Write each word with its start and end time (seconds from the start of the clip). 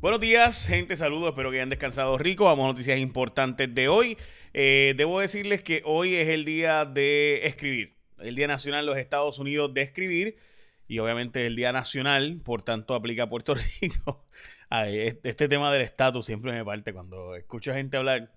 Buenos 0.00 0.22
días, 0.22 0.66
gente, 0.66 0.96
saludos, 0.96 1.28
espero 1.28 1.50
que 1.50 1.58
hayan 1.58 1.68
descansado 1.68 2.16
rico. 2.16 2.44
Vamos 2.44 2.64
a 2.64 2.68
noticias 2.68 2.98
importantes 2.98 3.74
de 3.74 3.88
hoy. 3.88 4.16
Eh, 4.54 4.94
debo 4.96 5.20
decirles 5.20 5.62
que 5.62 5.82
hoy 5.84 6.14
es 6.14 6.30
el 6.30 6.46
día 6.46 6.86
de 6.86 7.46
escribir, 7.46 7.98
el 8.18 8.34
Día 8.34 8.46
Nacional 8.46 8.86
de 8.86 8.92
los 8.92 8.96
Estados 8.96 9.38
Unidos 9.38 9.74
de 9.74 9.82
Escribir 9.82 10.38
y 10.88 11.00
obviamente 11.00 11.44
el 11.44 11.54
Día 11.54 11.70
Nacional, 11.72 12.40
por 12.42 12.62
tanto 12.62 12.94
aplica 12.94 13.24
a 13.24 13.28
Puerto 13.28 13.54
Rico. 13.82 14.24
Este, 14.86 15.28
este 15.28 15.48
tema 15.50 15.70
del 15.70 15.82
estatus 15.82 16.24
siempre 16.24 16.50
me 16.52 16.64
parte 16.64 16.94
cuando 16.94 17.36
escucho 17.36 17.70
a 17.70 17.74
gente 17.74 17.98
hablar, 17.98 18.32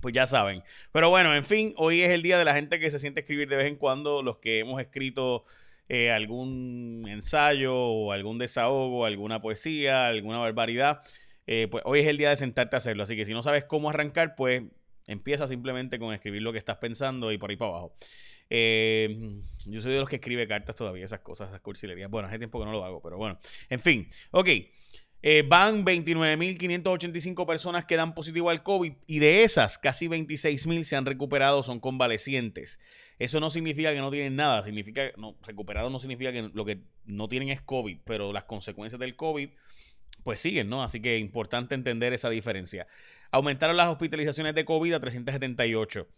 pues 0.00 0.14
ya 0.14 0.28
saben. 0.28 0.62
Pero 0.92 1.10
bueno, 1.10 1.34
en 1.34 1.44
fin, 1.44 1.74
hoy 1.78 2.02
es 2.02 2.12
el 2.12 2.22
día 2.22 2.38
de 2.38 2.44
la 2.44 2.54
gente 2.54 2.78
que 2.78 2.92
se 2.92 3.00
siente 3.00 3.18
escribir 3.18 3.48
de 3.48 3.56
vez 3.56 3.66
en 3.66 3.74
cuando, 3.74 4.22
los 4.22 4.36
que 4.36 4.60
hemos 4.60 4.80
escrito 4.80 5.46
eh, 5.88 6.10
algún 6.10 7.04
ensayo 7.08 7.74
o 7.76 8.12
algún 8.12 8.38
desahogo, 8.38 9.04
alguna 9.04 9.40
poesía, 9.40 10.06
alguna 10.06 10.38
barbaridad, 10.38 11.00
eh, 11.46 11.68
pues 11.70 11.82
hoy 11.86 12.00
es 12.00 12.06
el 12.06 12.16
día 12.16 12.30
de 12.30 12.36
sentarte 12.36 12.76
a 12.76 12.78
hacerlo. 12.78 13.02
Así 13.02 13.16
que 13.16 13.24
si 13.24 13.32
no 13.32 13.42
sabes 13.42 13.64
cómo 13.64 13.90
arrancar, 13.90 14.34
pues 14.34 14.62
empieza 15.06 15.46
simplemente 15.46 15.98
con 15.98 16.14
escribir 16.14 16.42
lo 16.42 16.52
que 16.52 16.58
estás 16.58 16.78
pensando 16.78 17.32
y 17.32 17.38
por 17.38 17.50
ahí 17.50 17.56
para 17.56 17.70
abajo. 17.70 17.96
Eh, 18.50 19.40
yo 19.66 19.80
soy 19.80 19.92
de 19.92 20.00
los 20.00 20.08
que 20.08 20.16
escribe 20.16 20.46
cartas 20.46 20.76
todavía, 20.76 21.04
esas 21.04 21.20
cosas, 21.20 21.48
esas 21.48 21.60
cursilerías. 21.60 22.10
Bueno, 22.10 22.28
hace 22.28 22.38
tiempo 22.38 22.58
que 22.58 22.66
no 22.66 22.72
lo 22.72 22.84
hago, 22.84 23.02
pero 23.02 23.16
bueno. 23.16 23.38
En 23.68 23.80
fin, 23.80 24.08
ok. 24.30 24.48
Van 25.48 25.86
29.585 25.86 27.46
personas 27.46 27.86
que 27.86 27.96
dan 27.96 28.14
positivo 28.14 28.50
al 28.50 28.62
COVID 28.62 28.92
y 29.06 29.18
de 29.20 29.44
esas, 29.44 29.78
casi 29.78 30.06
26.000 30.06 30.82
se 30.82 30.96
han 30.96 31.06
recuperado, 31.06 31.62
son 31.62 31.80
convalecientes. 31.80 32.78
Eso 33.18 33.40
no 33.40 33.48
significa 33.48 33.92
que 33.92 34.00
no 34.00 34.10
tienen 34.10 34.36
nada, 34.36 34.62
significa, 34.62 35.12
no, 35.16 35.36
recuperado 35.42 35.88
no 35.88 35.98
significa 35.98 36.32
que 36.32 36.50
lo 36.52 36.64
que 36.64 36.82
no 37.06 37.28
tienen 37.28 37.48
es 37.48 37.62
COVID, 37.62 37.98
pero 38.04 38.32
las 38.32 38.44
consecuencias 38.44 38.98
del 38.98 39.16
COVID 39.16 39.48
pues 40.24 40.40
siguen, 40.40 40.68
¿no? 40.68 40.82
Así 40.82 41.00
que 41.00 41.16
es 41.16 41.20
importante 41.20 41.74
entender 41.74 42.12
esa 42.12 42.30
diferencia. 42.30 42.86
Aumentaron 43.30 43.76
las 43.76 43.88
hospitalizaciones 43.88 44.54
de 44.54 44.64
COVID 44.64 44.94
a 44.94 45.00
378. 45.00 46.08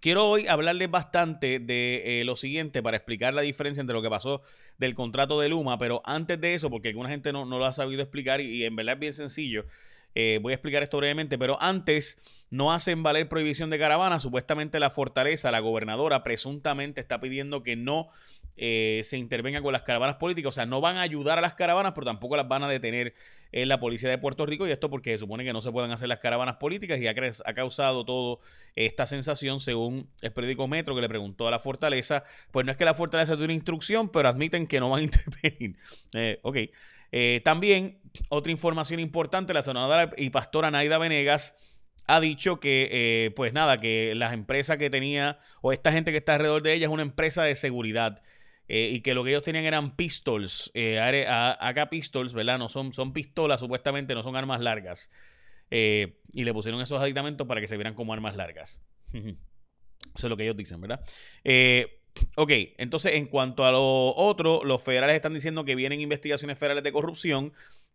Quiero 0.00 0.28
hoy 0.28 0.46
hablarles 0.46 0.90
bastante 0.90 1.58
de 1.58 2.20
eh, 2.20 2.24
lo 2.24 2.36
siguiente 2.36 2.82
para 2.82 2.96
explicar 2.96 3.32
la 3.32 3.42
diferencia 3.42 3.80
entre 3.80 3.94
lo 3.94 4.02
que 4.02 4.10
pasó 4.10 4.42
del 4.78 4.94
contrato 4.94 5.40
de 5.40 5.48
Luma, 5.48 5.78
pero 5.78 6.02
antes 6.04 6.40
de 6.40 6.54
eso, 6.54 6.68
porque 6.68 6.88
alguna 6.88 7.08
gente 7.08 7.32
no, 7.32 7.44
lo 7.46 7.64
ha 7.64 7.72
sabido 7.72 8.02
explicar 8.02 8.40
y 8.40 8.64
en 8.64 8.76
verdad 8.76 8.94
es 8.94 9.00
bien 9.00 9.12
sencillo, 9.12 9.64
eh, 10.14 10.38
voy 10.40 10.52
a 10.52 10.56
explicar 10.56 10.82
esto 10.82 10.98
brevemente, 10.98 11.38
pero 11.38 11.60
antes 11.60 12.18
no 12.50 12.72
hacen 12.72 13.02
valer 13.02 13.28
prohibición 13.28 13.70
de 13.70 13.78
caravana. 13.78 14.20
Supuestamente 14.20 14.78
la 14.78 14.90
fortaleza, 14.90 15.50
la 15.50 15.58
gobernadora, 15.58 16.22
presuntamente 16.22 17.00
está 17.00 17.20
pidiendo 17.20 17.62
que 17.62 17.74
no 17.74 18.10
eh, 18.56 19.00
se 19.02 19.18
intervenga 19.18 19.60
con 19.60 19.72
las 19.72 19.82
caravanas 19.82 20.16
políticas. 20.16 20.50
O 20.50 20.52
sea, 20.52 20.66
no 20.66 20.80
van 20.80 20.96
a 20.96 21.02
ayudar 21.02 21.38
a 21.38 21.40
las 21.40 21.54
caravanas, 21.54 21.92
pero 21.94 22.04
tampoco 22.04 22.36
las 22.36 22.48
van 22.48 22.62
a 22.62 22.68
detener 22.68 23.14
en 23.52 23.68
la 23.68 23.80
policía 23.80 24.10
de 24.10 24.18
Puerto 24.18 24.46
Rico. 24.46 24.66
Y 24.66 24.70
esto 24.70 24.90
porque 24.90 25.12
se 25.12 25.18
supone 25.18 25.44
que 25.44 25.52
no 25.52 25.60
se 25.60 25.72
pueden 25.72 25.90
hacer 25.90 26.08
las 26.08 26.18
caravanas 26.18 26.56
políticas 26.56 27.00
y 27.00 27.08
ha, 27.08 27.14
causado 27.54 28.04
todo 28.04 28.40
esta 28.76 29.06
sensación, 29.06 29.60
según 29.60 30.08
el 30.22 30.32
periódico 30.32 30.68
Metro, 30.68 30.94
que 30.94 31.00
le 31.00 31.08
preguntó 31.08 31.48
a 31.48 31.50
la 31.50 31.58
fortaleza. 31.58 32.24
Pues 32.50 32.64
no 32.66 32.72
es 32.72 32.78
que 32.78 32.84
la 32.84 32.94
fortaleza 32.94 33.36
dé 33.36 33.44
una 33.44 33.52
instrucción, 33.52 34.08
pero 34.08 34.28
admiten 34.28 34.66
que 34.66 34.80
no 34.80 34.90
van 34.90 35.00
a 35.00 35.02
intervenir. 35.04 35.76
Eh, 36.14 36.38
ok. 36.42 36.56
Eh, 37.16 37.40
también, 37.44 38.00
otra 38.28 38.50
información 38.50 38.98
importante, 38.98 39.54
la 39.54 39.62
senadora 39.62 40.10
y 40.16 40.30
pastora 40.30 40.70
Naida 40.72 40.98
Venegas 40.98 41.56
ha 42.06 42.20
dicho 42.20 42.60
que, 42.60 42.88
eh, 42.90 43.30
pues 43.34 43.52
nada, 43.52 43.78
que 43.78 44.14
las 44.14 44.32
empresas 44.32 44.76
que 44.78 44.90
tenía, 44.90 45.38
o 45.62 45.72
esta 45.72 45.92
gente 45.92 46.10
que 46.10 46.18
está 46.18 46.34
alrededor 46.34 46.62
de 46.62 46.74
ella, 46.74 46.86
es 46.86 46.92
una 46.92 47.02
empresa 47.02 47.44
de 47.44 47.54
seguridad. 47.54 48.22
Eh, 48.68 48.90
y 48.92 49.00
que 49.00 49.14
lo 49.14 49.24
que 49.24 49.30
ellos 49.30 49.42
tenían 49.42 49.64
eran 49.64 49.94
pistols, 49.94 50.72
acá 51.28 51.90
pistols, 51.90 52.32
¿verdad? 52.34 52.58
No 52.58 52.68
son, 52.68 52.92
son 52.92 53.12
pistolas, 53.12 53.60
supuestamente 53.60 54.14
no 54.14 54.22
son 54.22 54.36
armas 54.36 54.60
largas. 54.60 55.10
y 55.70 56.44
le 56.44 56.52
pusieron 56.54 56.80
esos 56.80 57.00
aditamentos 57.00 57.46
para 57.46 57.60
que 57.60 57.66
se 57.66 57.76
vieran 57.76 57.94
como 57.94 58.12
armas 58.12 58.36
largas. 58.36 58.80
Eso 59.12 60.26
es 60.26 60.30
lo 60.30 60.36
que 60.36 60.44
ellos 60.44 60.56
dicen, 60.56 60.80
¿verdad? 60.80 61.00
Ok, 62.36 62.50
entonces 62.78 63.14
en 63.14 63.26
cuanto 63.26 63.64
a 63.64 63.72
lo 63.72 64.14
otro, 64.14 64.60
los 64.64 64.82
federales 64.82 65.16
están 65.16 65.34
diciendo 65.34 65.64
que 65.64 65.74
vienen 65.74 66.00
investigaciones 66.00 66.58
federales 66.58 66.84
de 66.84 66.92
corrupción, 66.92 67.52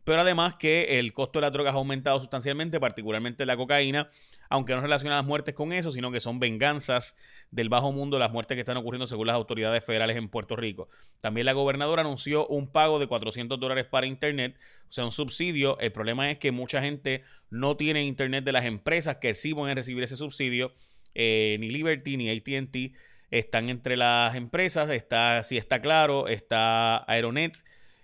pero 0.10 0.22
además 0.22 0.56
que 0.56 0.98
el 0.98 1.14
costo 1.14 1.38
de 1.38 1.42
las 1.42 1.54
drogas 1.54 1.76
ha 1.76 1.78
aumentado 1.78 2.20
sustancialmente, 2.20 2.80
particularmente 2.80 3.46
la 3.46 3.56
cocaína, 3.56 4.10
aunque 4.50 4.74
no 4.74 4.82
relaciona 4.82 5.18
las 5.18 5.26
muertes 5.26 5.54
con 5.54 5.72
eso, 5.72 5.92
sino 5.92 6.12
que 6.12 6.20
son 6.20 6.40
venganzas 6.40 7.16
del 7.52 7.70
bajo 7.70 7.92
mundo 7.92 8.18
las 8.18 8.32
muertes 8.32 8.56
que 8.56 8.62
están 8.62 8.78
ocurriendo 8.78 9.06
según 9.06 9.28
las 9.28 9.36
autoridades 9.36 9.86
federales 9.86 10.18
en 10.18 10.28
Puerto 10.28 10.56
Rico. 10.56 10.90
También 11.22 11.46
la 11.46 11.54
gobernadora 11.54 12.02
anunció 12.02 12.48
un 12.48 12.66
pago 12.72 12.98
de 12.98 13.06
400 13.06 13.60
dólares 13.60 13.86
para 13.86 14.08
Internet, 14.08 14.58
o 14.90 14.92
sea, 14.92 15.06
un 15.06 15.12
subsidio. 15.12 15.78
El 15.80 15.92
problema 15.92 16.32
es 16.32 16.40
que 16.40 16.52
mucha 16.52 16.82
gente 16.82 17.22
no 17.52 17.78
tiene 17.78 18.04
Internet 18.04 18.44
de 18.46 18.52
las 18.52 18.66
empresas 18.66 19.18
que 19.18 19.36
sí 19.36 19.54
van 19.54 19.70
a 19.70 19.76
recibir 19.76 20.04
ese 20.04 20.16
subsidio, 20.16 20.74
eh, 21.14 21.58
ni 21.60 21.70
Liberty 21.70 22.18
ni 22.18 22.32
ATT 22.32 22.96
están 23.30 23.70
entre 23.70 23.96
las 23.96 24.34
empresas, 24.34 24.90
está, 24.90 25.44
si 25.44 25.58
está 25.58 25.82
claro, 25.82 26.28
está 26.28 27.06
Aeronet, 27.08 27.64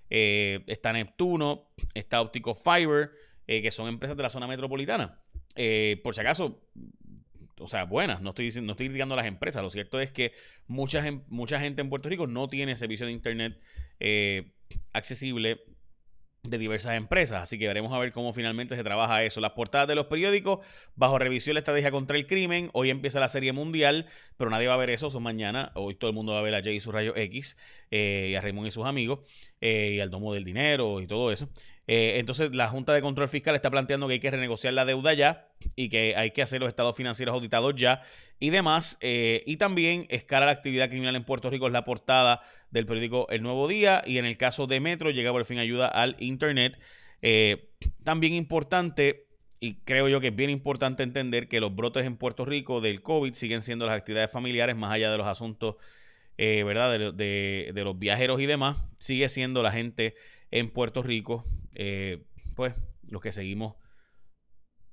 eh, 0.10 0.64
está 0.68 0.94
Neptuno, 0.94 1.70
está 1.94 2.22
Optico 2.22 2.56
Fiber, 2.56 3.12
eh, 3.48 3.62
que 3.62 3.72
son 3.72 3.88
empresas 3.88 4.18
de 4.18 4.24
la 4.24 4.30
zona 4.30 4.48
metropolitana. 4.48 5.20
Eh, 5.56 6.00
por 6.04 6.16
si 6.16 6.22
acaso, 6.22 6.62
o 7.60 7.68
sea, 7.68 7.86
buenas, 7.86 8.22
no 8.22 8.30
estoy, 8.30 8.50
no 8.62 8.74
estoy 8.74 9.02
a 9.02 9.06
las 9.06 9.26
empresas, 9.26 9.62
lo 9.62 9.70
cierto 9.70 10.00
es 10.00 10.12
que 10.12 10.34
mucha, 10.68 11.04
mucha 11.28 11.60
gente 11.60 11.82
en 11.82 11.90
Puerto 11.90 12.10
Rico 12.10 12.28
no 12.28 12.48
tiene 12.48 12.76
servicio 12.76 13.06
de 13.06 13.12
Internet 13.12 13.60
accesible 14.94 15.62
de 16.50 16.58
diversas 16.58 16.96
empresas. 16.96 17.44
Así 17.44 17.58
que 17.58 17.68
veremos 17.68 17.94
a 17.94 18.00
ver 18.00 18.12
cómo 18.12 18.34
finalmente 18.34 18.76
se 18.76 18.84
trabaja 18.84 19.24
eso. 19.24 19.42
Las 19.42 19.52
portadas 19.52 19.88
de 19.88 19.96
los 19.96 20.06
periódicos, 20.06 20.60
bajo 20.96 21.20
revisión 21.20 21.56
la 21.56 21.60
estrategia 21.60 21.92
contra 21.92 22.18
el 22.18 22.26
crimen. 22.26 22.70
Hoy 22.74 22.90
empieza 22.90 23.20
la 23.20 23.28
serie 23.28 23.52
mundial, 23.52 24.08
pero 24.38 24.50
nadie 24.50 24.68
va 24.68 24.76
a 24.76 24.78
ver 24.78 24.90
eso. 24.90 25.10
Son 25.10 25.24
mañana. 25.24 25.72
Hoy 25.76 25.96
todo 25.96 26.10
el 26.10 26.16
mundo 26.16 26.34
va 26.34 26.40
a 26.40 26.44
ver 26.44 26.56
a 26.56 26.62
Jay 26.62 26.76
y 26.76 26.80
su 26.80 26.92
rayo 26.92 27.16
X, 27.16 27.58
y 27.92 28.36
a 28.36 28.42
Raymond 28.42 28.68
y 28.68 28.72
sus 28.72 28.86
amigos, 28.86 29.20
eh, 29.68 29.94
y 29.96 30.00
al 30.00 30.12
domo 30.12 30.32
del 30.32 30.44
dinero 30.44 31.02
y 31.02 31.08
todo 31.08 31.32
eso. 31.32 31.50
Eh, 31.88 32.20
entonces, 32.20 32.54
la 32.54 32.70
Junta 32.70 32.94
de 32.94 33.02
Control 33.02 33.28
Fiscal 33.28 33.56
está 33.56 33.72
planteando 33.72 34.06
que 34.06 34.14
hay 34.14 34.20
que 34.20 34.30
renegociar 34.30 34.74
la 34.74 34.86
deuda 34.86 35.16
ya 35.16 35.48
y 35.76 35.90
que 35.90 36.16
hay 36.16 36.30
que 36.30 36.44
hacer 36.44 36.60
los 36.60 36.70
estados 36.70 36.96
financieros 36.96 37.34
auditados 37.34 37.74
ya 37.74 38.04
y 38.40 38.52
demás. 38.52 39.00
Eh, 39.02 39.42
y 39.48 39.58
también 39.58 40.06
escala 40.12 40.46
la 40.46 40.52
actividad 40.52 40.88
criminal 40.88 41.16
en 41.16 41.24
Puerto 41.24 41.50
Rico, 41.50 41.66
es 41.66 41.74
la 41.74 41.84
portada 41.84 42.44
del 42.70 42.86
periódico 42.86 43.28
El 43.30 43.42
Nuevo 43.42 43.68
Día. 43.68 44.04
Y 44.06 44.20
en 44.20 44.26
el 44.26 44.38
caso 44.38 44.68
de 44.68 44.80
Metro, 44.80 45.10
llega 45.10 45.32
por 45.32 45.46
fin 45.46 45.58
ayuda 45.58 45.88
al 45.88 46.16
Internet. 46.20 46.80
También 48.04 48.36
importante, 48.36 49.26
y 49.60 49.78
creo 49.78 50.08
yo 50.08 50.22
que 50.22 50.28
es 50.28 50.36
bien 50.36 50.52
importante 50.52 51.02
entender 51.02 51.48
que 51.48 51.60
los 51.60 51.76
brotes 51.76 52.06
en 52.06 52.18
Puerto 52.18 52.46
Rico 52.46 52.82
del 52.82 53.02
COVID 53.02 53.34
siguen 53.34 53.64
siendo 53.64 53.88
las 53.88 53.98
actividades 53.98 54.32
familiares, 54.32 54.76
más 54.76 54.92
allá 54.92 55.10
de 55.10 55.18
los 55.18 55.26
asuntos, 55.26 55.78
¿verdad? 56.38 57.14
de 57.14 57.82
los 57.84 58.00
viajeros 58.00 58.42
y 58.42 58.46
demás. 58.46 58.78
Sigue 58.98 59.30
siendo 59.30 59.64
la 59.64 59.72
gente 59.72 60.16
en 60.56 60.70
Puerto 60.70 61.04
Rico, 61.04 61.44
eh, 61.76 62.24
pues 62.56 62.74
los 63.08 63.22
que 63.22 63.34
seguimos, 63.34 63.76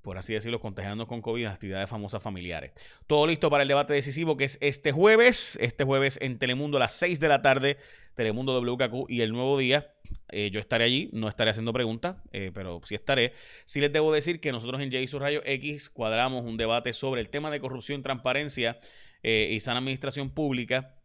por 0.03 0.19
así 0.19 0.35
decirlo, 0.35 0.61
contagiando 0.61 1.07
con 1.07 1.23
COVID 1.23 1.45
en 1.45 1.51
actividades 1.51 1.89
famosas 1.89 2.21
familiares. 2.21 2.73
Todo 3.07 3.29
listo 3.29 3.49
para 3.49 3.63
el 3.63 3.69
debate 3.69 3.95
decisivo 3.95 4.37
que 4.37 4.43
es 4.43 4.59
este 4.61 4.91
jueves, 4.91 5.57
este 5.61 5.85
jueves 5.85 6.19
en 6.21 6.41
Telemundo 6.41 6.79
a 6.79 6.81
las 6.81 6.95
6 6.95 7.21
de 7.21 7.29
la 7.29 7.43
tarde, 7.43 7.79
Telemundo 8.17 8.61
WKQ 8.61 9.09
y 9.09 9.21
el 9.21 9.31
nuevo 9.31 9.57
día. 9.57 9.95
Eh, 10.31 10.51
yo 10.51 10.59
estaré 10.59 10.85
allí, 10.85 11.11
no 11.13 11.29
estaré 11.29 11.51
haciendo 11.51 11.73
preguntas, 11.73 12.17
eh, 12.33 12.51
pero 12.53 12.81
sí 12.83 12.97
estaré. 12.97 13.33
Sí 13.65 13.81
les 13.81 13.93
debo 13.93 14.13
decir 14.13 14.41
que 14.41 14.51
nosotros 14.51 14.81
en 14.81 14.91
Jason 14.91 15.21
Rayo 15.21 15.43
X 15.45 15.91
cuadramos 15.91 16.45
un 16.45 16.57
debate 16.57 16.93
sobre 16.93 17.21
el 17.21 17.31
tema 17.31 17.53
de 17.53 17.61
corrupción, 17.61 18.03
transparencia 18.03 18.79
y 19.23 19.61
sana 19.61 19.79
administración 19.79 20.31
pública. 20.31 20.97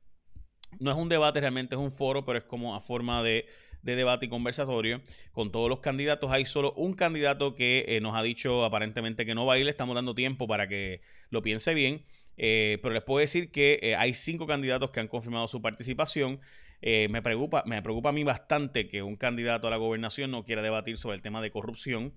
No 0.80 0.92
es 0.92 0.98
un 0.98 1.10
debate, 1.10 1.40
realmente 1.40 1.76
es 1.76 1.82
un 1.82 1.92
foro, 1.92 2.26
pero 2.26 2.40
es 2.40 2.46
como 2.46 2.76
a 2.76 2.80
forma 2.80 3.24
de 3.24 3.46
de 3.88 3.96
debate 3.96 4.26
y 4.26 4.30
conversatorio 4.30 5.02
con 5.32 5.52
todos 5.52 5.70
los 5.70 5.80
candidatos. 5.80 6.32
Hay 6.32 6.46
solo 6.46 6.74
un 6.74 6.94
candidato 6.94 7.56
que 7.56 7.86
eh, 7.88 8.02
nos 8.02 8.16
ha 8.16 8.22
dicho 8.22 8.64
aparentemente 8.64 9.26
que 9.26 9.34
no 9.34 9.46
va 9.46 9.54
a 9.54 9.58
ir. 9.58 9.66
Le 9.66 9.72
estamos 9.72 9.96
dando 9.96 10.14
tiempo 10.14 10.46
para 10.46 10.68
que 10.68 11.02
lo 11.30 11.42
piense 11.42 11.74
bien. 11.74 12.04
Eh, 12.36 12.78
pero 12.84 12.94
les 12.94 13.02
puedo 13.02 13.20
decir 13.20 13.50
que 13.50 13.80
eh, 13.82 13.96
hay 13.96 14.14
cinco 14.14 14.46
candidatos 14.46 14.92
que 14.92 15.00
han 15.00 15.08
confirmado 15.08 15.48
su 15.48 15.62
participación. 15.62 16.40
me, 16.82 17.22
preocupa, 17.22 17.64
me 17.66 17.82
preocupa 17.82 18.10
a 18.10 18.12
mí 18.12 18.24
bastante 18.24 18.88
que 18.88 19.02
un 19.02 19.16
candidato 19.16 19.68
a 19.68 19.70
la 19.72 19.78
gobernación 19.78 20.32
no 20.32 20.44
quiera 20.44 20.62
debatir 20.62 20.98
sobre 20.98 21.16
el 21.16 21.22
tema 21.22 21.42
de 21.42 21.50
corrupción 21.50 22.14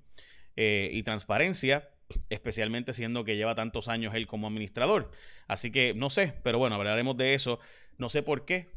y 0.57 1.03
transparencia, 1.05 1.89
especialmente 2.29 2.93
siendo 2.93 3.25
que 3.25 3.37
lleva 3.37 3.55
tantos 3.55 3.89
años 3.89 4.15
él 4.15 4.27
como 4.27 4.47
administrador. 4.49 5.11
Así 5.47 5.71
que 5.71 5.95
no 5.95 6.11
sé, 6.11 6.35
pero 6.43 6.59
bueno, 6.59 6.75
hablaremos 6.75 7.17
de 7.17 7.33
eso. 7.33 7.61
No 8.01 8.09
sé 8.09 8.23
por 8.23 8.47
qué, 8.47 8.71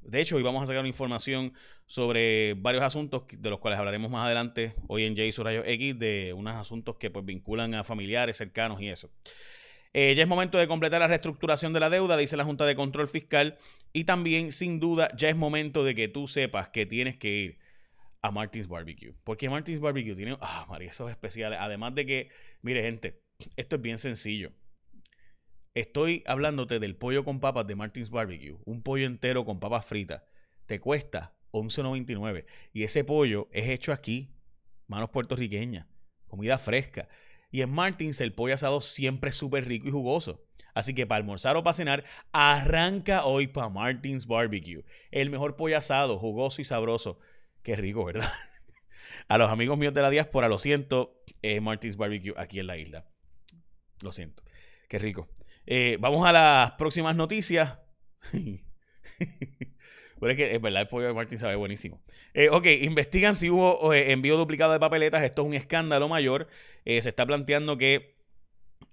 de 0.00 0.22
hecho, 0.22 0.36
hoy 0.36 0.42
vamos 0.42 0.62
a 0.62 0.66
sacar 0.66 0.80
una 0.80 0.88
información 0.88 1.52
sobre 1.84 2.54
varios 2.54 2.82
asuntos 2.82 3.24
de 3.30 3.50
los 3.50 3.58
cuales 3.58 3.78
hablaremos 3.78 4.10
más 4.10 4.24
adelante 4.24 4.74
hoy 4.86 5.04
en 5.04 5.14
Jay 5.14 5.30
Rayo 5.32 5.62
X, 5.66 5.98
de 5.98 6.32
unos 6.34 6.56
asuntos 6.56 6.96
que 6.96 7.10
pues 7.10 7.26
vinculan 7.26 7.74
a 7.74 7.84
familiares 7.84 8.38
cercanos 8.38 8.80
y 8.80 8.88
eso. 8.88 9.10
Eh, 9.92 10.14
ya 10.16 10.22
es 10.22 10.28
momento 10.28 10.56
de 10.56 10.66
completar 10.66 10.98
la 10.98 11.08
reestructuración 11.08 11.74
de 11.74 11.80
la 11.80 11.90
deuda, 11.90 12.16
dice 12.16 12.38
la 12.38 12.44
Junta 12.44 12.64
de 12.64 12.74
Control 12.74 13.06
Fiscal, 13.06 13.58
y 13.92 14.04
también, 14.04 14.50
sin 14.50 14.80
duda, 14.80 15.10
ya 15.14 15.28
es 15.28 15.36
momento 15.36 15.84
de 15.84 15.94
que 15.94 16.08
tú 16.08 16.26
sepas 16.26 16.70
que 16.70 16.86
tienes 16.86 17.18
que 17.18 17.28
ir 17.28 17.58
a 18.22 18.30
Martins 18.30 18.66
Barbecue. 18.66 19.12
Porque 19.24 19.50
Martins 19.50 19.78
Barbecue 19.78 20.14
tiene, 20.14 20.38
ah, 20.40 20.64
María, 20.70 20.88
esos 20.88 21.10
especiales. 21.10 21.58
Además 21.60 21.94
de 21.94 22.06
que, 22.06 22.30
mire, 22.62 22.82
gente, 22.82 23.20
esto 23.56 23.76
es 23.76 23.82
bien 23.82 23.98
sencillo. 23.98 24.52
Estoy 25.74 26.24
hablándote 26.26 26.78
del 26.78 26.96
pollo 26.96 27.24
con 27.24 27.40
papas 27.40 27.66
de 27.66 27.76
Martins 27.76 28.10
Barbecue. 28.10 28.56
Un 28.64 28.82
pollo 28.82 29.06
entero 29.06 29.44
con 29.44 29.60
papas 29.60 29.86
fritas. 29.86 30.22
Te 30.66 30.80
cuesta 30.80 31.34
11.99. 31.52 32.46
Y 32.72 32.84
ese 32.84 33.04
pollo 33.04 33.48
es 33.52 33.68
hecho 33.68 33.92
aquí, 33.92 34.34
manos 34.86 35.10
puertorriqueñas, 35.10 35.86
comida 36.26 36.58
fresca. 36.58 37.08
Y 37.50 37.62
en 37.62 37.70
Martins 37.70 38.20
el 38.20 38.34
pollo 38.34 38.54
asado 38.54 38.80
siempre 38.80 39.30
es 39.30 39.36
súper 39.36 39.66
rico 39.66 39.88
y 39.88 39.90
jugoso. 39.90 40.44
Así 40.74 40.94
que 40.94 41.06
para 41.06 41.18
almorzar 41.18 41.56
o 41.56 41.64
para 41.64 41.74
cenar, 41.74 42.04
arranca 42.32 43.24
hoy 43.24 43.46
para 43.46 43.68
Martins 43.68 44.26
Barbecue. 44.26 44.84
El 45.10 45.30
mejor 45.30 45.56
pollo 45.56 45.76
asado, 45.76 46.18
jugoso 46.18 46.60
y 46.60 46.64
sabroso. 46.64 47.18
Qué 47.62 47.76
rico, 47.76 48.04
¿verdad? 48.04 48.30
A 49.28 49.38
los 49.38 49.50
amigos 49.50 49.78
míos 49.78 49.94
de 49.94 50.02
la 50.02 50.10
diáspora, 50.10 50.48
lo 50.48 50.58
siento, 50.58 51.22
es 51.42 51.60
Martins 51.60 51.96
Barbecue 51.96 52.34
aquí 52.36 52.60
en 52.60 52.66
la 52.66 52.76
isla. 52.76 53.06
Lo 54.02 54.12
siento. 54.12 54.42
Qué 54.88 54.98
rico. 54.98 55.28
Eh, 55.70 55.98
vamos 56.00 56.26
a 56.26 56.32
las 56.32 56.70
próximas 56.72 57.14
noticias. 57.14 57.76
Pero 60.18 60.32
es 60.32 60.36
que 60.38 60.54
es 60.54 60.62
verdad, 60.62 60.80
el 60.80 60.88
pollo 60.88 61.08
de 61.08 61.12
Martín 61.12 61.38
sabe 61.38 61.56
buenísimo. 61.56 62.00
Eh, 62.32 62.48
ok, 62.48 62.66
investigan 62.80 63.36
si 63.36 63.50
hubo 63.50 63.92
eh, 63.92 64.12
envío 64.12 64.38
duplicado 64.38 64.72
de 64.72 64.80
papeletas. 64.80 65.22
Esto 65.22 65.42
es 65.42 65.48
un 65.48 65.52
escándalo 65.52 66.08
mayor. 66.08 66.48
Eh, 66.86 67.02
se 67.02 67.10
está 67.10 67.26
planteando 67.26 67.76
que 67.76 68.16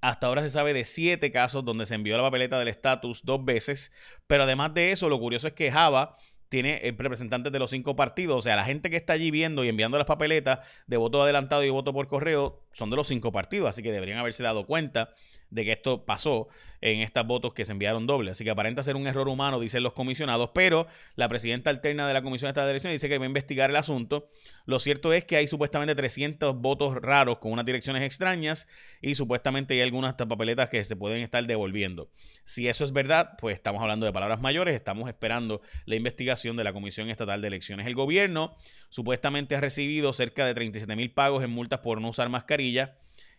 hasta 0.02 0.28
ahora 0.28 0.42
se 0.42 0.50
sabe 0.50 0.74
de 0.74 0.84
siete 0.84 1.32
casos 1.32 1.64
donde 1.64 1.86
se 1.86 1.96
envió 1.96 2.18
la 2.18 2.24
papeleta 2.24 2.60
del 2.60 2.68
estatus 2.68 3.24
dos 3.24 3.46
veces. 3.46 3.94
Pero 4.28 4.44
además 4.44 4.74
de 4.74 4.92
eso, 4.92 5.08
lo 5.08 5.18
curioso 5.18 5.48
es 5.48 5.54
que 5.54 5.72
Java 5.72 6.14
tiene 6.50 6.82
representantes 6.98 7.54
de 7.54 7.60
los 7.60 7.72
cinco 7.72 7.96
partidos. 7.96 8.38
O 8.38 8.42
sea, 8.42 8.58
la 8.58 8.66
gente 8.66 8.90
que 8.90 8.98
está 8.98 9.14
allí 9.14 9.32
viendo 9.32 9.64
y 9.64 9.70
enviando 9.70 9.98
las 9.98 10.08
papeletas 10.08 10.60
de 10.88 10.98
voto 10.98 11.24
adelantado 11.24 11.64
y 11.64 11.70
voto 11.70 11.94
por 11.94 12.10
correo 12.10 12.65
son 12.76 12.90
de 12.90 12.98
los 12.98 13.08
cinco 13.08 13.32
partidos. 13.32 13.70
Así 13.70 13.82
que 13.82 13.92
deberían 13.92 14.20
haberse 14.20 14.44
dado 14.44 14.66
cuenta 14.66 15.10
de 15.50 15.64
que 15.64 15.72
esto 15.72 16.06
pasó 16.06 16.50
en 16.82 17.00
estas 17.00 17.26
votos 17.26 17.54
que 17.54 17.64
se 17.64 17.72
enviaron 17.72 18.06
doble. 18.06 18.32
Así 18.32 18.44
que 18.44 18.50
aparenta 18.50 18.84
ser 18.84 18.96
un 18.96 19.08
error 19.08 19.30
humano, 19.30 19.60
dicen 19.60 19.82
los 19.82 19.94
comisionados, 19.94 20.52
pero 20.54 20.86
la 21.16 21.28
presidenta 21.30 21.70
alterna 21.70 22.08
de 22.08 22.14
la 22.14 22.22
Comisión 22.22 22.54
de 22.54 22.62
Elecciones 22.62 23.02
dice 23.02 23.08
que 23.08 23.18
va 23.18 23.24
a 23.24 23.28
investigar 23.28 23.70
el 23.70 23.76
asunto. 23.78 24.30
Lo 24.66 24.80
cierto 24.80 25.14
es 25.14 25.24
que 25.24 25.38
hay 25.38 25.48
supuestamente 25.48 25.96
300 25.96 26.56
votos 26.58 26.96
raros 26.96 27.38
con 27.40 27.54
unas 27.54 27.66
direcciones 27.66 28.04
extrañas 28.04 28.68
y 29.02 29.16
supuestamente 29.16 29.76
hay 29.76 29.82
algunas 29.82 30.16
papeletas 30.16 30.70
que 30.70 30.84
se 30.84 30.96
pueden 30.96 31.24
estar 31.24 31.46
devolviendo. 31.48 32.10
Si 32.44 32.68
eso 32.68 32.84
es 32.84 32.92
verdad, 32.92 33.32
pues 33.40 33.56
estamos 33.56 33.82
hablando 33.82 34.06
de 34.06 34.12
palabras 34.14 34.42
mayores, 34.42 34.76
estamos 34.76 35.08
esperando 35.08 35.62
la 35.86 35.96
investigación 35.96 36.58
de 36.58 36.66
la 36.66 36.74
Comisión 36.74 37.10
Estatal 37.10 37.42
de 37.42 37.48
Elecciones. 37.48 37.88
El 37.88 37.96
gobierno 37.96 38.56
supuestamente 38.90 39.56
ha 39.56 39.62
recibido 39.62 40.12
cerca 40.12 40.46
de 40.46 40.54
37 40.54 40.96
mil 40.96 41.12
pagos 41.12 41.44
en 41.44 41.52
multas 41.52 41.80
por 41.80 42.02
no 42.02 42.10
usar 42.10 42.30
mascarilla 42.30 42.65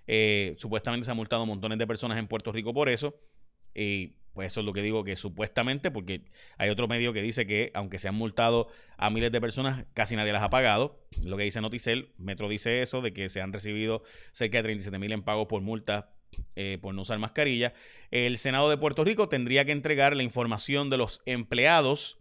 eh, 0.06 0.54
supuestamente 0.58 1.04
se 1.04 1.10
han 1.10 1.16
multado 1.16 1.46
montones 1.46 1.78
de 1.78 1.86
personas 1.86 2.18
en 2.18 2.28
Puerto 2.28 2.52
Rico 2.52 2.72
por 2.72 2.88
eso. 2.88 3.18
Y 3.74 4.14
pues 4.32 4.48
eso 4.48 4.60
es 4.60 4.66
lo 4.66 4.72
que 4.72 4.82
digo 4.82 5.02
que 5.02 5.16
supuestamente, 5.16 5.90
porque 5.90 6.26
hay 6.58 6.68
otro 6.68 6.88
medio 6.88 7.12
que 7.12 7.22
dice 7.22 7.46
que 7.46 7.70
aunque 7.74 7.98
se 7.98 8.08
han 8.08 8.14
multado 8.14 8.68
a 8.98 9.08
miles 9.08 9.32
de 9.32 9.40
personas, 9.40 9.86
casi 9.94 10.14
nadie 10.14 10.32
las 10.32 10.42
ha 10.42 10.50
pagado. 10.50 11.00
Lo 11.24 11.36
que 11.36 11.44
dice 11.44 11.60
Noticel, 11.60 12.12
Metro 12.18 12.48
dice 12.48 12.82
eso, 12.82 13.00
de 13.00 13.12
que 13.12 13.28
se 13.28 13.40
han 13.40 13.52
recibido 13.52 14.02
cerca 14.32 14.58
de 14.58 14.64
37 14.64 14.98
mil 14.98 15.12
en 15.12 15.22
pagos 15.22 15.46
por 15.46 15.62
multas 15.62 16.04
eh, 16.54 16.78
por 16.80 16.94
no 16.94 17.02
usar 17.02 17.18
mascarilla. 17.18 17.72
El 18.10 18.36
Senado 18.36 18.68
de 18.68 18.76
Puerto 18.76 19.04
Rico 19.04 19.28
tendría 19.28 19.64
que 19.64 19.72
entregar 19.72 20.14
la 20.16 20.22
información 20.22 20.90
de 20.90 20.98
los 20.98 21.22
empleados. 21.24 22.18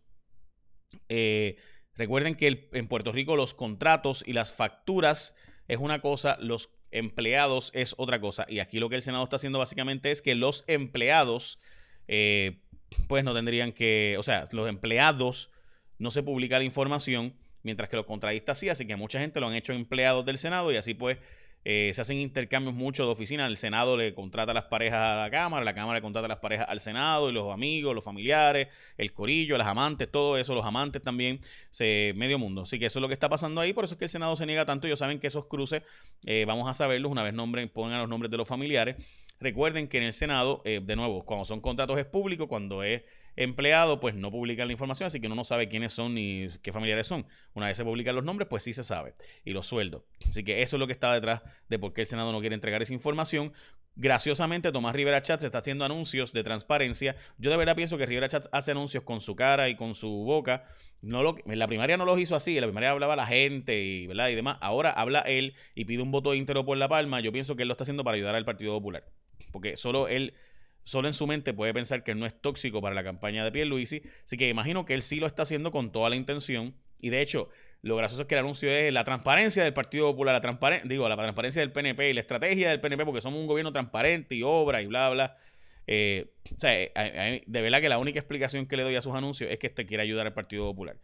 Eh, 1.09 1.57
recuerden 1.95 2.35
que 2.35 2.69
en 2.71 2.87
Puerto 2.87 3.11
Rico 3.11 3.35
los 3.35 3.53
contratos 3.53 4.23
y 4.25 4.33
las 4.33 4.53
facturas 4.53 5.35
es 5.67 5.79
una 5.79 5.99
cosa, 5.99 6.37
los 6.39 6.69
empleados 6.97 7.71
es 7.73 7.95
otra 7.97 8.19
cosa. 8.19 8.45
Y 8.47 8.59
aquí 8.59 8.79
lo 8.79 8.89
que 8.89 8.95
el 8.95 9.01
Senado 9.01 9.23
está 9.23 9.35
haciendo 9.35 9.59
básicamente 9.59 10.11
es 10.11 10.21
que 10.21 10.35
los 10.35 10.63
empleados, 10.67 11.59
eh, 12.07 12.57
pues 13.07 13.23
no 13.23 13.33
tendrían 13.33 13.71
que, 13.71 14.15
o 14.17 14.23
sea, 14.23 14.45
los 14.51 14.67
empleados 14.67 15.49
no 15.97 16.11
se 16.11 16.23
publica 16.23 16.57
la 16.57 16.65
información, 16.65 17.33
mientras 17.63 17.89
que 17.89 17.95
los 17.95 18.05
contratistas 18.05 18.59
sí, 18.59 18.69
así 18.69 18.85
que 18.85 18.95
mucha 18.95 19.19
gente 19.19 19.39
lo 19.39 19.47
han 19.47 19.55
hecho 19.55 19.73
empleados 19.73 20.25
del 20.25 20.37
Senado 20.37 20.71
y 20.71 20.77
así 20.77 20.93
pues 20.93 21.17
eh, 21.67 21.91
se 21.95 22.01
hacen 22.01 22.19
intercambios 22.19 22.75
mucho 22.75 23.05
de 23.05 23.11
oficina. 23.11 23.47
El 23.47 23.57
Senado 23.57 23.97
le 23.97 24.13
contrata 24.13 24.51
a 24.51 24.53
las 24.53 24.65
parejas 24.65 24.99
a 24.99 25.15
la 25.15 25.31
Cámara, 25.31 25.65
la 25.65 25.73
Cámara 25.73 25.97
le 25.97 26.01
contrata 26.03 26.25
a 26.25 26.29
las 26.29 26.37
parejas 26.37 26.67
al 26.69 26.79
Senado, 26.79 27.29
y 27.29 27.33
los 27.33 27.51
amigos, 27.51 27.95
los 27.95 28.03
familiares, 28.03 28.67
el 28.97 29.11
corillo, 29.13 29.57
las 29.57 29.67
amantes, 29.67 30.09
todo 30.11 30.37
eso, 30.37 30.53
los 30.53 30.63
amantes 30.63 31.01
también, 31.01 31.39
se, 31.71 32.13
medio 32.15 32.37
mundo. 32.37 32.61
Así 32.61 32.77
que 32.77 32.85
eso 32.85 32.99
es 32.99 33.01
lo 33.01 33.07
que 33.07 33.15
está 33.15 33.29
pasando 33.29 33.59
ahí, 33.61 33.73
por 33.73 33.83
eso 33.83 33.95
es 33.95 33.97
que 33.97 34.05
el 34.05 34.09
Senado 34.09 34.35
se 34.35 34.45
niega 34.45 34.65
tanto. 34.65 34.85
Ellos 34.85 34.99
saben 34.99 35.19
que 35.19 35.27
esos 35.27 35.47
cruces, 35.47 35.81
eh, 36.25 36.45
vamos 36.47 36.69
a 36.69 36.75
saberlos 36.75 37.11
una 37.11 37.23
vez 37.23 37.33
nombren, 37.33 37.67
pongan 37.67 37.99
los 37.99 38.09
nombres 38.09 38.29
de 38.29 38.37
los 38.37 38.47
familiares. 38.47 38.95
Recuerden 39.39 39.87
que 39.87 39.97
en 39.97 40.03
el 40.03 40.13
Senado, 40.13 40.61
eh, 40.65 40.81
de 40.83 40.95
nuevo, 40.95 41.25
cuando 41.25 41.45
son 41.45 41.61
contratos 41.61 41.99
es 41.99 42.05
público, 42.05 42.47
cuando 42.47 42.83
es 42.83 43.03
empleado, 43.35 43.99
pues 43.99 44.15
no 44.15 44.31
publican 44.31 44.67
la 44.67 44.71
información, 44.71 45.07
así 45.07 45.19
que 45.19 45.27
uno 45.27 45.35
no 45.35 45.43
sabe 45.43 45.67
quiénes 45.67 45.93
son 45.93 46.13
ni 46.13 46.47
qué 46.61 46.71
familiares 46.71 47.07
son. 47.07 47.25
Una 47.53 47.67
vez 47.67 47.77
se 47.77 47.83
publican 47.83 48.15
los 48.15 48.23
nombres, 48.23 48.47
pues 48.49 48.63
sí 48.63 48.73
se 48.73 48.83
sabe. 48.83 49.15
Y 49.43 49.51
los 49.51 49.67
sueldos. 49.67 50.03
Así 50.27 50.43
que 50.43 50.61
eso 50.61 50.77
es 50.77 50.79
lo 50.79 50.87
que 50.87 50.93
está 50.93 51.13
detrás 51.13 51.41
de 51.67 51.79
por 51.79 51.93
qué 51.93 52.01
el 52.01 52.07
Senado 52.07 52.31
no 52.31 52.39
quiere 52.39 52.55
entregar 52.55 52.81
esa 52.81 52.93
información. 52.93 53.53
Graciosamente, 53.97 54.71
Tomás 54.71 54.93
Rivera 54.93 55.21
Chats 55.21 55.43
está 55.43 55.59
haciendo 55.59 55.85
anuncios 55.85 56.33
de 56.33 56.43
transparencia. 56.43 57.15
Yo 57.37 57.49
de 57.49 57.57
verdad 57.57 57.75
pienso 57.75 57.97
que 57.97 58.05
Rivera 58.05 58.27
Chats 58.27 58.49
hace 58.51 58.71
anuncios 58.71 59.03
con 59.03 59.21
su 59.21 59.35
cara 59.35 59.69
y 59.69 59.75
con 59.75 59.95
su 59.95 60.09
boca. 60.09 60.63
No 61.01 61.23
lo, 61.23 61.35
en 61.45 61.59
la 61.59 61.67
primaria 61.67 61.97
no 61.97 62.05
los 62.05 62.19
hizo 62.19 62.35
así, 62.35 62.55
en 62.57 62.61
la 62.61 62.67
primaria 62.67 62.91
hablaba 62.91 63.15
la 63.15 63.27
gente 63.27 63.81
y, 63.83 64.07
¿verdad? 64.07 64.29
y 64.29 64.35
demás. 64.35 64.57
Ahora 64.59 64.89
habla 64.89 65.19
él 65.21 65.55
y 65.75 65.85
pide 65.85 66.01
un 66.01 66.11
voto 66.11 66.33
íntero 66.33 66.65
por 66.65 66.77
la 66.77 66.89
palma. 66.89 67.21
Yo 67.21 67.31
pienso 67.31 67.55
que 67.55 67.61
él 67.61 67.67
lo 67.67 67.73
está 67.73 67.83
haciendo 67.83 68.03
para 68.03 68.15
ayudar 68.15 68.35
al 68.35 68.43
Partido 68.43 68.73
Popular. 68.73 69.05
Porque 69.51 69.77
solo 69.77 70.07
él 70.07 70.33
solo 70.85 71.07
en 71.07 71.13
su 71.13 71.27
mente 71.27 71.53
puede 71.53 71.73
pensar 71.73 72.03
que 72.03 72.15
no 72.15 72.25
es 72.25 72.39
tóxico 72.39 72.81
para 72.81 72.95
la 72.95 73.03
campaña 73.03 73.43
de 73.43 73.51
Pierluisi. 73.51 74.01
Así 74.23 74.37
que 74.37 74.47
imagino 74.47 74.85
que 74.85 74.93
él 74.93 75.01
sí 75.01 75.17
lo 75.17 75.27
está 75.27 75.41
haciendo 75.43 75.71
con 75.71 75.91
toda 75.91 76.09
la 76.09 76.15
intención. 76.15 76.75
Y 77.01 77.09
de 77.09 77.21
hecho, 77.21 77.49
lo 77.81 77.95
gracioso 77.95 78.21
es 78.21 78.27
que 78.27 78.35
el 78.35 78.39
anuncio 78.39 78.69
es 78.69 78.93
la 78.93 79.03
transparencia 79.03 79.63
del 79.63 79.73
Partido 79.73 80.09
Popular, 80.11 80.41
la 80.41 80.81
digo, 80.85 81.09
la 81.09 81.17
transparencia 81.17 81.61
del 81.61 81.71
PNP 81.71 82.11
y 82.11 82.13
la 82.13 82.21
estrategia 82.21 82.69
del 82.69 82.79
PNP, 82.79 83.03
porque 83.03 83.21
somos 83.21 83.39
un 83.39 83.47
gobierno 83.47 83.73
transparente 83.73 84.35
y 84.35 84.43
obra 84.43 84.81
y 84.81 84.87
bla, 84.87 85.09
bla. 85.09 85.37
Eh, 85.87 86.31
o 86.55 86.59
sea, 86.59 86.71
de 86.71 87.61
verdad 87.61 87.81
que 87.81 87.89
la 87.89 87.97
única 87.97 88.19
explicación 88.19 88.65
que 88.65 88.77
le 88.77 88.83
doy 88.83 88.95
a 88.95 89.01
sus 89.01 89.13
anuncios 89.13 89.51
es 89.51 89.59
que 89.59 89.67
este 89.67 89.85
quiere 89.85 90.03
ayudar 90.03 90.25
al 90.27 90.33
Partido 90.33 90.65
Popular. 90.65 90.97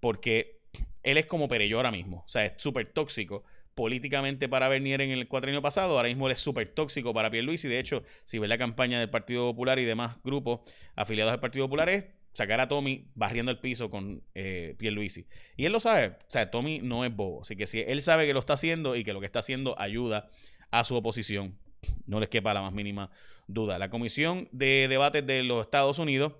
Porque 0.00 0.60
él 1.02 1.18
es 1.18 1.26
como 1.26 1.46
Perello 1.46 1.76
ahora 1.76 1.90
mismo. 1.90 2.24
O 2.26 2.28
sea, 2.28 2.44
es 2.44 2.54
súper 2.56 2.88
tóxico 2.88 3.44
políticamente 3.74 4.48
para 4.48 4.68
Bernier 4.68 5.00
en 5.00 5.10
el 5.10 5.28
cuatrienio 5.28 5.62
pasado, 5.62 5.96
ahora 5.96 6.08
mismo 6.08 6.26
él 6.26 6.32
es 6.32 6.38
súper 6.38 6.68
tóxico 6.68 7.14
para 7.14 7.30
Pierluisi. 7.30 7.68
De 7.68 7.78
hecho, 7.78 8.02
si 8.24 8.38
ve 8.38 8.48
la 8.48 8.58
campaña 8.58 8.98
del 8.98 9.10
Partido 9.10 9.50
Popular 9.50 9.78
y 9.78 9.84
demás 9.84 10.18
grupos 10.22 10.60
afiliados 10.96 11.32
al 11.32 11.40
Partido 11.40 11.66
Popular, 11.66 11.88
es 11.88 12.06
sacar 12.32 12.60
a 12.60 12.68
Tommy 12.68 13.10
barriendo 13.14 13.50
el 13.50 13.58
piso 13.58 13.90
con 13.90 14.22
eh, 14.34 14.74
Pierluisi. 14.78 15.26
Y 15.56 15.64
él 15.64 15.72
lo 15.72 15.80
sabe, 15.80 16.16
o 16.28 16.30
sea, 16.30 16.50
Tommy 16.50 16.80
no 16.80 17.04
es 17.04 17.14
bobo. 17.14 17.42
Así 17.42 17.56
que 17.56 17.66
si 17.66 17.80
él 17.80 18.02
sabe 18.02 18.26
que 18.26 18.34
lo 18.34 18.40
está 18.40 18.54
haciendo 18.54 18.96
y 18.96 19.04
que 19.04 19.12
lo 19.12 19.20
que 19.20 19.26
está 19.26 19.40
haciendo 19.40 19.78
ayuda 19.78 20.30
a 20.70 20.84
su 20.84 20.94
oposición, 20.94 21.58
no 22.06 22.20
les 22.20 22.28
quepa 22.28 22.54
la 22.54 22.62
más 22.62 22.72
mínima 22.72 23.10
duda. 23.46 23.78
La 23.78 23.90
Comisión 23.90 24.48
de 24.52 24.86
Debates 24.88 25.26
de 25.26 25.42
los 25.42 25.62
Estados 25.62 25.98
Unidos 25.98 26.34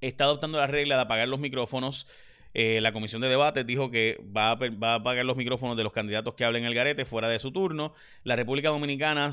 está 0.00 0.24
adoptando 0.24 0.58
la 0.58 0.66
regla 0.66 0.96
de 0.96 1.02
apagar 1.02 1.28
los 1.28 1.40
micrófonos 1.40 2.06
eh, 2.54 2.80
la 2.82 2.92
comisión 2.92 3.22
de 3.22 3.28
debates 3.28 3.66
dijo 3.66 3.90
que 3.90 4.20
va 4.36 4.50
a, 4.50 4.54
va 4.56 4.94
apagar 4.94 5.24
los 5.24 5.36
micrófonos 5.36 5.76
de 5.76 5.84
los 5.84 5.92
candidatos 5.92 6.34
que 6.34 6.44
hablen 6.44 6.64
el 6.64 6.74
garete 6.74 7.04
fuera 7.04 7.28
de 7.28 7.38
su 7.38 7.50
turno. 7.50 7.94
La 8.24 8.36
República 8.36 8.68
Dominicana, 8.68 9.30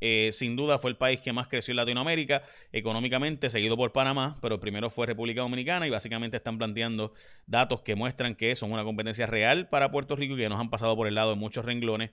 eh, 0.00 0.30
sin 0.32 0.56
duda, 0.56 0.78
fue 0.78 0.90
el 0.90 0.96
país 0.96 1.20
que 1.20 1.32
más 1.32 1.48
creció 1.48 1.72
en 1.72 1.76
Latinoamérica 1.76 2.42
económicamente, 2.72 3.50
seguido 3.50 3.76
por 3.76 3.92
Panamá, 3.92 4.36
pero 4.42 4.60
primero 4.60 4.90
fue 4.90 5.06
República 5.06 5.40
Dominicana 5.40 5.86
y 5.86 5.90
básicamente 5.90 6.36
están 6.36 6.58
planteando 6.58 7.14
datos 7.46 7.80
que 7.80 7.94
muestran 7.94 8.34
que 8.34 8.54
son 8.54 8.72
una 8.72 8.84
competencia 8.84 9.26
real 9.26 9.68
para 9.68 9.90
Puerto 9.90 10.16
Rico 10.16 10.34
y 10.34 10.38
que 10.38 10.48
nos 10.48 10.60
han 10.60 10.70
pasado 10.70 10.94
por 10.96 11.06
el 11.06 11.14
lado 11.14 11.30
de 11.30 11.36
muchos 11.36 11.64
renglones, 11.64 12.10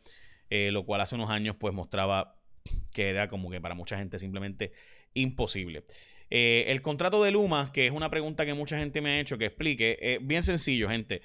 eh, 0.50 0.70
lo 0.72 0.86
cual 0.86 1.02
hace 1.02 1.16
unos 1.16 1.30
años 1.30 1.56
pues 1.60 1.74
mostraba 1.74 2.36
que 2.94 3.10
era 3.10 3.28
como 3.28 3.50
que 3.52 3.62
para 3.62 3.76
mucha 3.76 3.98
gente 3.98 4.20
simplemente 4.20 4.72
imposible. 5.14 5.84
Eh, 6.30 6.66
el 6.68 6.82
contrato 6.82 7.24
de 7.24 7.32
Luma, 7.32 7.72
que 7.72 7.88
es 7.88 7.92
una 7.92 8.10
pregunta 8.10 8.46
que 8.46 8.54
mucha 8.54 8.78
gente 8.78 9.02
me 9.02 9.12
ha 9.12 9.20
hecho 9.20 9.38
que 9.38 9.46
explique, 9.46 9.98
es 10.02 10.26
bien 10.26 10.44
sencillo, 10.44 10.90
gente. 10.90 11.22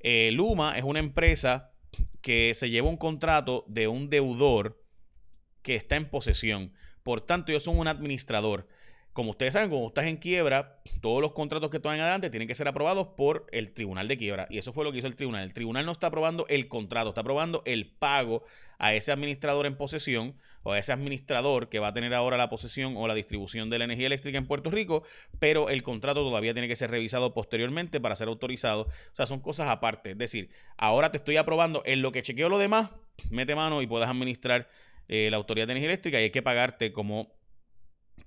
Eh, 0.00 0.30
Luma 0.32 0.76
es 0.76 0.84
una 0.84 0.98
empresa 0.98 1.72
que 2.20 2.52
se 2.54 2.70
lleva 2.70 2.88
un 2.88 2.96
contrato 2.96 3.64
de 3.68 3.88
un 3.88 4.10
deudor 4.10 4.82
que 5.62 5.74
está 5.74 5.96
en 5.96 6.08
posesión. 6.08 6.72
Por 7.02 7.20
tanto, 7.20 7.52
yo 7.52 7.60
soy 7.60 7.76
un 7.76 7.88
administrador. 7.88 8.66
Como 9.12 9.32
ustedes 9.32 9.54
saben, 9.54 9.70
como 9.70 9.88
estás 9.88 10.06
en 10.06 10.16
quiebra, 10.18 10.80
todos 11.00 11.20
los 11.20 11.32
contratos 11.32 11.68
que 11.70 11.80
toman 11.80 11.98
adelante 11.98 12.30
tienen 12.30 12.46
que 12.46 12.54
ser 12.54 12.68
aprobados 12.68 13.08
por 13.16 13.46
el 13.50 13.72
tribunal 13.72 14.06
de 14.06 14.16
quiebra. 14.16 14.46
Y 14.50 14.58
eso 14.58 14.72
fue 14.72 14.84
lo 14.84 14.92
que 14.92 14.98
hizo 14.98 15.08
el 15.08 15.16
tribunal. 15.16 15.42
El 15.42 15.52
tribunal 15.52 15.84
no 15.84 15.92
está 15.92 16.06
aprobando 16.06 16.46
el 16.48 16.68
contrato, 16.68 17.08
está 17.08 17.22
aprobando 17.22 17.62
el 17.66 17.90
pago 17.90 18.44
a 18.78 18.94
ese 18.94 19.10
administrador 19.10 19.66
en 19.66 19.76
posesión 19.76 20.36
o 20.62 20.72
a 20.72 20.78
ese 20.78 20.92
administrador 20.92 21.68
que 21.68 21.80
va 21.80 21.88
a 21.88 21.94
tener 21.94 22.14
ahora 22.14 22.36
la 22.36 22.48
posesión 22.48 22.96
o 22.96 23.08
la 23.08 23.14
distribución 23.14 23.68
de 23.68 23.78
la 23.78 23.84
energía 23.86 24.06
eléctrica 24.06 24.38
en 24.38 24.46
Puerto 24.46 24.70
Rico, 24.70 25.02
pero 25.40 25.70
el 25.70 25.82
contrato 25.82 26.22
todavía 26.22 26.52
tiene 26.52 26.68
que 26.68 26.76
ser 26.76 26.90
revisado 26.90 27.34
posteriormente 27.34 28.00
para 28.00 28.14
ser 28.14 28.28
autorizado. 28.28 28.82
O 28.82 29.14
sea, 29.14 29.26
son 29.26 29.40
cosas 29.40 29.68
aparte. 29.68 30.12
Es 30.12 30.18
decir, 30.18 30.50
ahora 30.76 31.10
te 31.10 31.18
estoy 31.18 31.36
aprobando 31.36 31.82
en 31.84 32.00
lo 32.00 32.12
que 32.12 32.22
chequeo 32.22 32.48
lo 32.48 32.58
demás, 32.58 32.90
mete 33.30 33.56
mano 33.56 33.82
y 33.82 33.88
puedas 33.88 34.08
administrar 34.08 34.68
eh, 35.08 35.28
la 35.30 35.36
autoridad 35.36 35.66
de 35.66 35.72
energía 35.72 35.88
eléctrica 35.88 36.20
y 36.20 36.24
hay 36.24 36.30
que 36.30 36.42
pagarte 36.42 36.92
como 36.92 37.39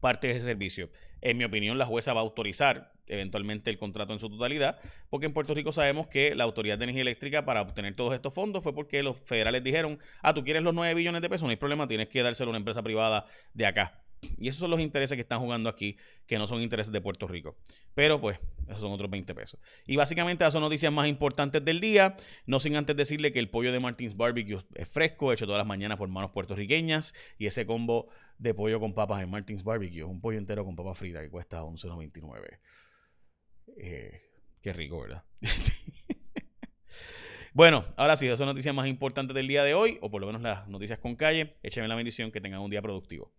parte 0.03 0.27
de 0.27 0.33
ese 0.33 0.45
servicio. 0.45 0.89
En 1.21 1.37
mi 1.37 1.45
opinión, 1.45 1.77
la 1.77 1.85
jueza 1.85 2.13
va 2.13 2.19
a 2.19 2.23
autorizar 2.23 2.91
eventualmente 3.07 3.69
el 3.69 3.77
contrato 3.77 4.11
en 4.11 4.19
su 4.19 4.29
totalidad, 4.29 4.79
porque 5.09 5.25
en 5.27 5.33
Puerto 5.33 5.53
Rico 5.53 5.71
sabemos 5.71 6.07
que 6.07 6.35
la 6.35 6.43
Autoridad 6.43 6.77
de 6.77 6.83
Energía 6.83 7.03
Eléctrica 7.03 7.45
para 7.45 7.61
obtener 7.61 7.95
todos 7.95 8.13
estos 8.13 8.33
fondos 8.33 8.63
fue 8.63 8.75
porque 8.75 9.01
los 9.01 9.17
federales 9.23 9.63
dijeron, 9.63 9.97
ah, 10.21 10.33
tú 10.33 10.43
quieres 10.43 10.61
los 10.61 10.73
9 10.73 10.93
billones 10.93 11.21
de 11.21 11.29
pesos, 11.29 11.43
no 11.43 11.51
hay 11.51 11.55
problema, 11.55 11.87
tienes 11.87 12.09
que 12.09 12.21
dárselo 12.21 12.49
a 12.49 12.51
una 12.51 12.57
empresa 12.57 12.83
privada 12.83 13.25
de 13.53 13.65
acá. 13.65 14.02
Y 14.37 14.47
esos 14.47 14.59
son 14.59 14.71
los 14.71 14.79
intereses 14.79 15.15
que 15.15 15.21
están 15.21 15.39
jugando 15.39 15.69
aquí, 15.69 15.97
que 16.25 16.37
no 16.37 16.47
son 16.47 16.61
intereses 16.61 16.91
de 16.91 17.01
Puerto 17.01 17.27
Rico. 17.27 17.57
Pero 17.93 18.19
pues, 18.19 18.39
esos 18.67 18.81
son 18.81 18.91
otros 18.91 19.09
20 19.09 19.33
pesos. 19.35 19.59
Y 19.85 19.95
básicamente 19.95 20.43
esas 20.43 20.53
son 20.53 20.61
noticias 20.61 20.91
más 20.91 21.07
importantes 21.07 21.63
del 21.63 21.79
día. 21.79 22.15
No 22.45 22.59
sin 22.59 22.75
antes 22.75 22.95
decirle 22.95 23.31
que 23.31 23.39
el 23.39 23.49
pollo 23.49 23.71
de 23.71 23.79
Martins 23.79 24.15
Barbecue 24.15 24.63
es 24.75 24.89
fresco, 24.89 25.33
hecho 25.33 25.45
todas 25.45 25.59
las 25.59 25.67
mañanas 25.67 25.97
por 25.97 26.07
manos 26.09 26.31
puertorriqueñas. 26.31 27.13
Y 27.37 27.47
ese 27.47 27.65
combo 27.65 28.07
de 28.37 28.53
pollo 28.53 28.79
con 28.79 28.93
papas 28.93 29.23
en 29.23 29.29
Martins 29.29 29.63
Barbecue, 29.63 30.03
un 30.03 30.21
pollo 30.21 30.37
entero 30.37 30.65
con 30.65 30.75
papas 30.75 30.97
fritas 30.97 31.23
que 31.23 31.29
cuesta 31.29 31.63
11.99. 31.63 32.59
Eh, 33.77 34.21
qué 34.61 34.73
rico, 34.73 35.01
¿verdad? 35.01 35.23
bueno, 37.53 37.85
ahora 37.95 38.15
sí, 38.15 38.25
esas 38.25 38.39
son 38.39 38.47
noticias 38.47 38.73
más 38.73 38.87
importantes 38.87 39.35
del 39.35 39.47
día 39.47 39.63
de 39.63 39.73
hoy, 39.73 39.97
o 40.01 40.09
por 40.09 40.21
lo 40.21 40.27
menos 40.27 40.41
las 40.41 40.67
noticias 40.67 40.99
con 40.99 41.15
calle. 41.15 41.55
Échenme 41.63 41.87
la 41.87 41.95
bendición, 41.95 42.31
que 42.31 42.41
tengan 42.41 42.61
un 42.61 42.69
día 42.69 42.81
productivo. 42.81 43.31